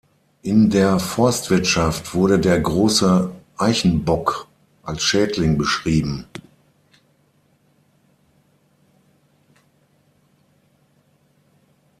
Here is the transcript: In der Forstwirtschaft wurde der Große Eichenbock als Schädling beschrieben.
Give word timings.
In 0.41 0.71
der 0.71 0.97
Forstwirtschaft 0.99 2.15
wurde 2.15 2.39
der 2.39 2.59
Große 2.59 3.29
Eichenbock 3.59 4.47
als 4.81 5.03
Schädling 5.03 5.59
beschrieben. 5.59 6.25